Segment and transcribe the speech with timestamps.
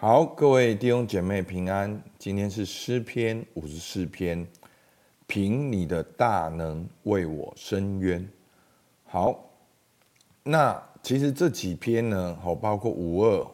[0.00, 2.00] 好，各位弟兄姐妹平安。
[2.20, 4.46] 今天是诗篇五十四篇，
[5.26, 8.24] 凭你的大能为我伸冤。
[9.02, 9.50] 好，
[10.44, 13.44] 那其实这几篇呢，好，包括五二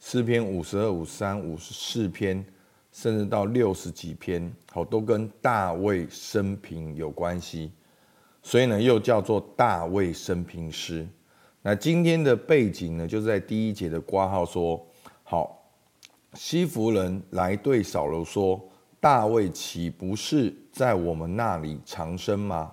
[0.00, 2.42] 诗篇五十二、五三、五十四篇，
[2.90, 7.70] 甚至到六十几篇，好，都跟大卫生平有关系，
[8.42, 11.06] 所以呢，又叫做大卫生平诗。
[11.60, 14.82] 那今天的背景呢，就是在第一节的挂号说，
[15.22, 15.57] 好。
[16.34, 18.60] 西弗人来对扫罗说
[19.00, 22.72] ：“大卫岂不是在我们那里长生吗？”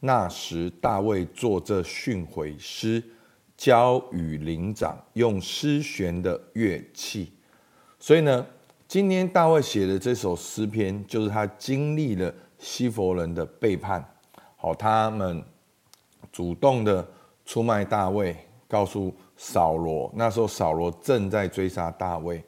[0.00, 3.02] 那时大卫作这训诲诗，
[3.56, 7.32] 交与灵长，用诗弦的乐器。
[7.98, 8.46] 所以呢，
[8.86, 14.04] 今天大卫写的这首诗篇，就是他经历了西弗人的背叛。
[14.56, 15.42] 好，他们
[16.30, 17.06] 主动的
[17.44, 18.36] 出卖大卫，
[18.68, 22.42] 告诉扫罗，那时候扫罗正在追杀大卫。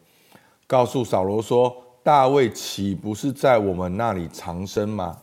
[0.68, 5.16] 告诉扫罗说：“大卫岂不是在我们那里藏身吗？”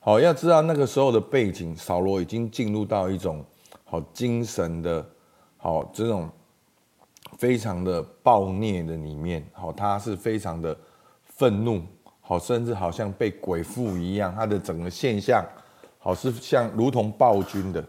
[0.00, 3.44] 好，要知道那个时候的背景，扫罗已经进入到一种
[3.84, 5.06] 好精神的，
[5.58, 6.30] 好这种
[7.36, 9.46] 非常的暴虐的里面。
[9.52, 10.74] 好，他是非常的
[11.26, 11.82] 愤怒，
[12.22, 14.34] 好，甚至好像被鬼附一样。
[14.34, 15.44] 他的整个现象，
[15.98, 17.84] 好是像如同暴君的。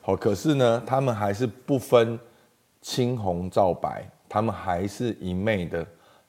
[0.00, 2.16] 好，可是呢，他们还是不分
[2.80, 5.84] 青红皂白，他们还是一昧的。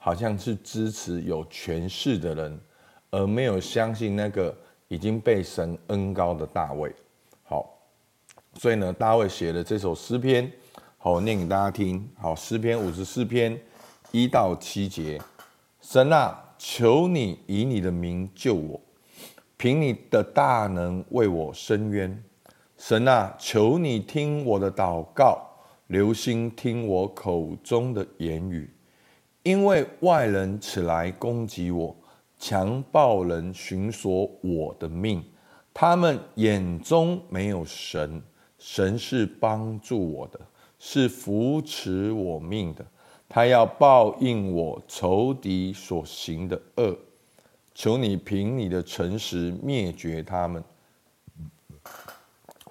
[0.06, 2.60] 好像是支持有权势的人，
[3.10, 4.56] 而没有相信那个
[4.88, 6.94] 已经被神恩膏的大卫。
[7.42, 7.76] 好，
[8.54, 10.52] 所以呢，大卫写了这首诗篇，
[11.00, 12.08] 好，念给大家听。
[12.20, 13.60] 好，诗篇五十四篇
[14.12, 15.20] 一到七节：
[15.82, 18.80] 神啊，求你以你的名救我，
[19.58, 22.24] 凭你的大能为我伸冤。
[22.78, 25.44] 神啊，求你听我的祷告，
[25.88, 28.70] 留心听我口中的言语。
[29.46, 31.96] 因为外人起来攻击我，
[32.40, 35.24] 强暴人寻索我的命，
[35.72, 38.20] 他们眼中没有神，
[38.58, 40.40] 神是帮助我的，
[40.80, 42.84] 是扶持我命的，
[43.30, 46.98] 他要报应我仇敌所行的恶，
[47.76, 50.64] 求你凭你的诚实灭绝他们。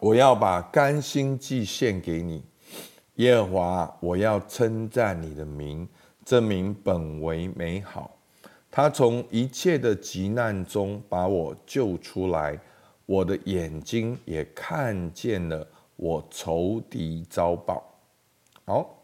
[0.01, 2.43] 我要把甘心祭献给你，
[3.15, 5.89] 耶和华，我要称赞你的名。
[6.25, 8.17] 证明本为美好，
[8.71, 12.59] 他从一切的急难中把我救出来，
[13.05, 17.85] 我的眼睛也看见了我仇敌遭报。
[18.65, 19.03] 好，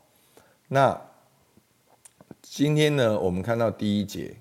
[0.66, 0.98] 那
[2.40, 4.34] 今天呢，我们看到第一节，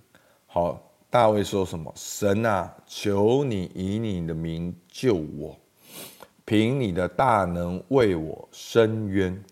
[0.47, 1.91] 好，大卫说什么？
[1.97, 5.59] 神啊，求你以你的名救我，
[6.45, 9.43] 凭你的大能为我伸冤。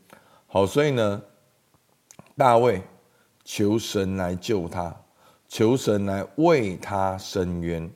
[0.48, 1.22] 好，所以呢，
[2.38, 2.82] 大卫。
[3.50, 4.94] 求神来救他，
[5.48, 7.90] 求神来为他伸冤，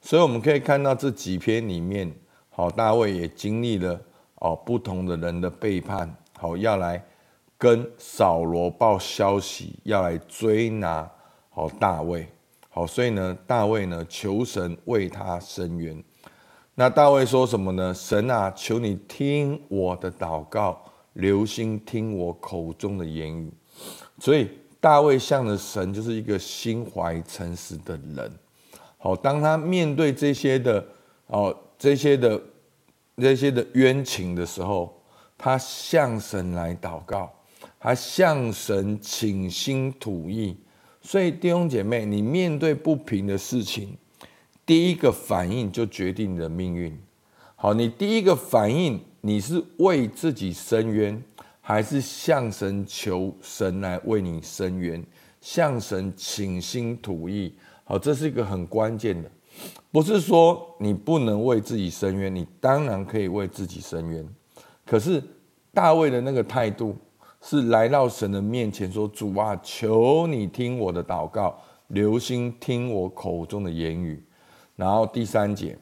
[0.00, 2.10] 所以我们可以看到这几篇里面，
[2.48, 4.00] 好，大卫也经历了
[4.36, 7.04] 哦不同的人的背叛，好，要来
[7.58, 11.06] 跟扫罗报消息，要来追拿
[11.50, 12.26] 好大卫，
[12.70, 16.02] 好，所以呢，大卫呢求神为他伸冤。
[16.74, 17.92] 那大卫说什么呢？
[17.92, 20.82] 神啊，求你听我的祷告，
[21.12, 23.52] 留心听我口中的言语，
[24.18, 24.48] 所以。
[24.84, 28.30] 大卫向的神就是一个心怀诚实的人。
[28.98, 30.86] 好，当他面对这些的
[31.28, 32.38] 哦，这些的
[33.16, 34.94] 这些的冤情的时候，
[35.38, 37.32] 他向神来祷告，
[37.80, 40.54] 他向神倾心吐意。
[41.00, 43.96] 所以弟兄姐妹，你面对不平的事情，
[44.66, 46.94] 第一个反应就决定你的命运。
[47.56, 51.22] 好，你第一个反应，你是为自己伸冤。
[51.66, 55.02] 还是向神求神来为你伸冤，
[55.40, 57.54] 向神倾心吐意。
[57.84, 59.30] 好，这是一个很关键的，
[59.90, 64.28] 不是说你不能为自己伸冤，你当然可以为自己伸冤。
[64.84, 65.22] 可是
[65.72, 66.94] 大卫的那个态度
[67.40, 74.22] 是来到神的面前说：“主啊，求你听我的祷告，留心听我口中的言语。”
[74.76, 75.78] 然后第三节，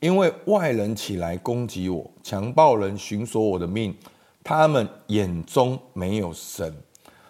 [0.00, 3.96] 因为外人起来攻击我，强暴人寻索我的命。
[4.44, 6.74] 他们眼中没有神，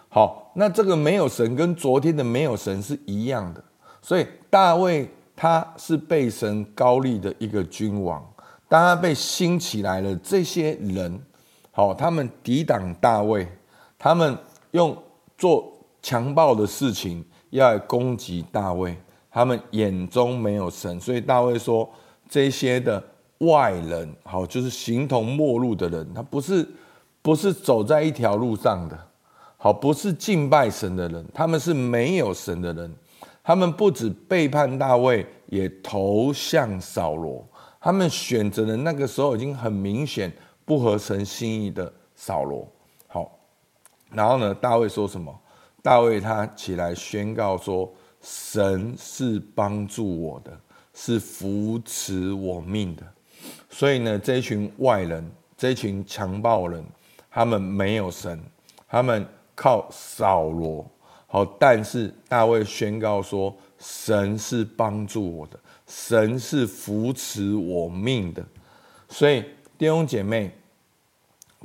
[0.09, 3.63] 好，那这个没有神跟昨天的没有神是一样的，
[4.01, 5.07] 所以大卫
[5.37, 8.27] 他是被神高立的一个君王，
[8.67, 11.21] 当他被兴起来了，这些人，
[11.71, 13.47] 好，他们抵挡大卫，
[13.99, 14.35] 他们
[14.71, 14.97] 用
[15.37, 15.71] 做
[16.01, 18.97] 强暴的事情要来攻击大卫，
[19.31, 21.87] 他们眼中没有神，所以大卫说
[22.27, 23.03] 这些的
[23.39, 26.67] 外人，好，就是形同陌路的人，他不是。
[27.23, 28.99] 不是走在一条路上的，
[29.57, 32.93] 好，不是敬拜神的人，他们是没有神的人。
[33.45, 37.45] 他们不止背叛大卫，也投向扫罗。
[37.81, 40.33] 他们选择了那个时候已经很明显
[40.65, 42.69] 不合神心意的扫罗。
[43.09, 43.39] 好，
[44.11, 45.37] 然后呢，大卫说什么？
[45.83, 47.93] 大卫他起来宣告说
[48.23, 50.57] ：“神是帮助我的，
[50.95, 53.03] 是扶持我命的。”
[53.69, 56.85] 所以呢，这群外人，这群强暴人，
[57.33, 58.39] 他们没有神，
[58.89, 59.27] 他们。
[59.55, 60.85] 靠扫罗，
[61.27, 68.43] 好，但是大卫宣告说：“神是帮助我的，神是扶持我命的。”
[69.11, 69.45] 所以
[69.77, 70.51] 弟兄姐妹，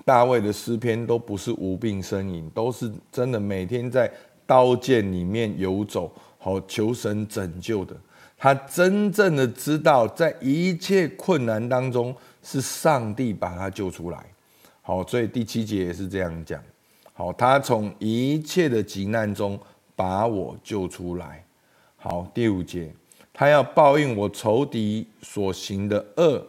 [0.03, 4.11] 大卫的诗篇都不是无病呻吟，都是真的每天在
[4.45, 7.95] 刀剑里面游走，好求神拯救的。
[8.37, 14.25] 他真正的知道，在一切困难当中，是上帝把他救出来。
[14.87, 16.63] 好，所以第七节也是这样讲。
[17.11, 19.59] 好，他从一切的急难中
[19.97, 21.43] 把我救出来。
[21.97, 22.89] 好，第五节，
[23.33, 26.41] 他要报应我仇敌所行的恶，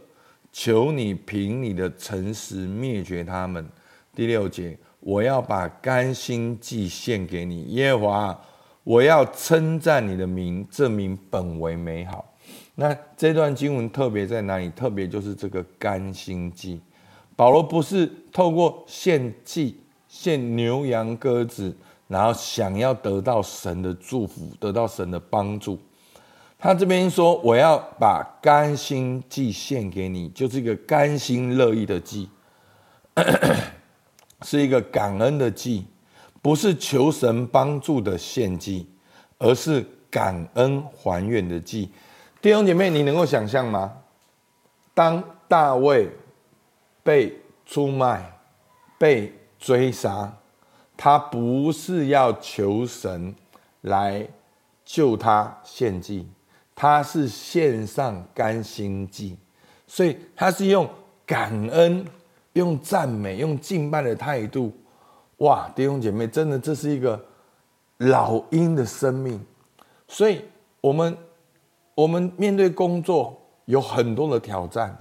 [0.52, 3.68] 求你凭你的诚实灭绝他们。
[4.14, 8.40] 第六节，我要把甘心祭献给你，耶和华，
[8.84, 12.32] 我要称赞你的名，这名本为美好。
[12.76, 14.70] 那这段经文特别在哪里？
[14.70, 16.80] 特别就是这个甘心祭。
[17.38, 19.78] 保罗不是透过献祭。
[20.10, 21.76] 献牛羊鸽子，
[22.06, 25.78] 然后想要得到神的祝福，得到神的帮助。
[26.58, 32.26] 他这边说：“我要把甘心祭献给你，就是一个甘心乐意的祭，
[34.40, 35.84] 是一个感恩的祭，
[36.40, 38.86] 不是求神帮助的献祭，
[39.36, 41.90] 而是感恩还愿的祭。”
[42.40, 43.92] 弟兄姐妹，你能够想象吗？
[44.94, 46.10] 当大卫
[47.08, 47.34] 被
[47.64, 48.30] 出卖，
[48.98, 50.30] 被追杀
[50.94, 53.34] 他，不是要求神
[53.80, 54.28] 来
[54.84, 56.28] 救他献祭，
[56.74, 59.38] 他是献上甘心祭，
[59.86, 60.86] 所以他是用
[61.24, 62.04] 感恩、
[62.52, 64.70] 用赞美、用敬拜的态度。
[65.38, 67.18] 哇，弟兄姐妹，真的这是一个
[67.96, 69.42] 老鹰的生命。
[70.06, 70.42] 所以，
[70.82, 71.16] 我们
[71.94, 73.34] 我们面对工作
[73.64, 74.94] 有很多的挑战，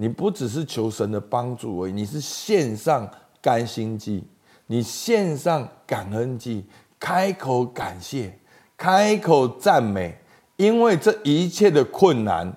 [0.00, 3.06] 你不只是求神的帮助而已，你是献上。
[3.42, 4.22] 甘心祭，
[4.66, 6.62] 你献上感恩祭，
[6.98, 8.38] 开口感谢，
[8.76, 10.14] 开口赞美，
[10.56, 12.54] 因为这一切的困难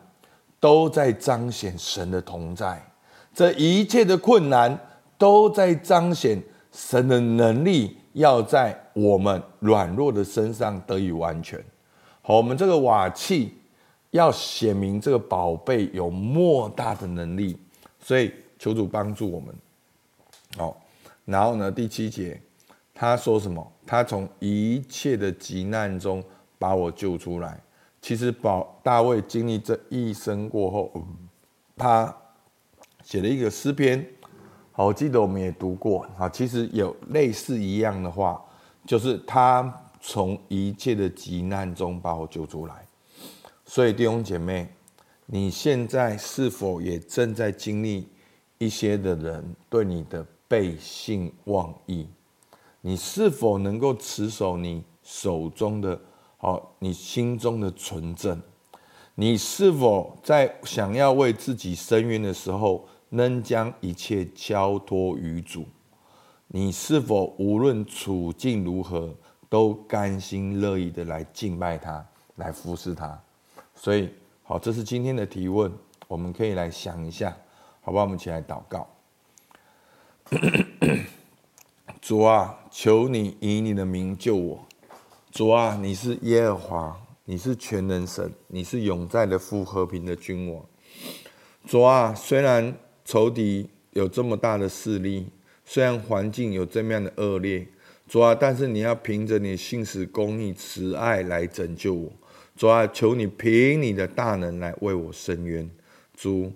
[0.59, 2.85] 都在彰显神的同在，
[3.33, 4.77] 这一切的困难
[5.17, 6.37] 都在彰显
[6.73, 11.63] 神的能力，要在我们软弱的身上得以完全。
[12.21, 13.57] 好，我们这个瓦器
[14.13, 17.57] 要显明这个宝贝有莫大的能力，
[17.99, 19.53] 所以求主帮助我们。
[20.55, 20.79] 好，
[21.25, 21.71] 然后呢？
[21.71, 22.39] 第七节，
[22.93, 23.71] 他说什么？
[23.87, 26.23] 他从一切的急难中
[26.59, 27.59] 把我救出来。
[28.03, 30.91] 其实，保大卫经历这一生过后，
[31.75, 32.15] 他
[33.03, 34.05] 写了一个诗篇。
[34.73, 36.05] 好，我记得我们也读过。
[36.15, 38.39] 好，其实有类似一样的话，
[38.85, 42.82] 就是他从一切的急难中把我救出来。
[43.65, 44.67] 所以弟兄姐妹，
[45.25, 48.07] 你现在是否也正在经历
[48.57, 50.25] 一些的人对你的？
[50.45, 52.07] 背信忘义，
[52.81, 55.99] 你是否能够持守你手中的，
[56.37, 58.39] 好，你心中的纯正？
[59.15, 65.65] 你是否在想要为自己伸冤的时候，能将一切交托于主？
[66.49, 69.11] 你是否无论处境如何，
[69.49, 72.05] 都甘心乐意的来敬拜他，
[72.35, 73.19] 来服侍他？
[73.83, 74.09] 所以，
[74.43, 75.69] 好，这是今天的提问，
[76.07, 77.35] 我们可以来想一下，
[77.81, 78.05] 好不好？
[78.05, 78.87] 我们一起来祷告。
[81.99, 84.65] 主啊，求你以你的名救我。
[85.31, 90.63] 主啊，你是耶和华，你是全能神，你是永在的父，和平的君王。
[91.67, 92.73] 主啊，虽然
[93.03, 95.27] 仇敌有这么大的势力，
[95.65, 97.67] 虽然环境有这么样的恶劣，
[98.07, 102.09] 主啊，但是你要凭着你信实、公义、慈爱来拯救我。
[102.55, 105.69] 主啊，求你凭你的大能来为我伸冤。
[106.13, 106.51] 主，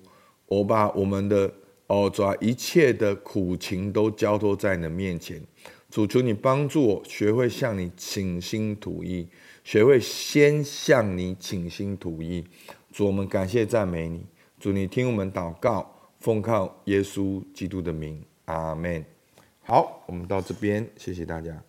[0.47, 1.51] 我把我们的。
[1.87, 5.41] 哦，主啊，一切的苦情都交托在你的面前。
[5.89, 9.25] 主，求你帮助我，学会向你倾心吐意，
[9.63, 12.43] 学会先向你倾心吐意。
[12.91, 14.25] 主，我们感谢赞美你。
[14.59, 15.89] 主，你听我们祷告，
[16.19, 19.05] 奉靠耶稣基督的名，阿门。
[19.63, 21.66] 好，我们到这边，谢谢大家。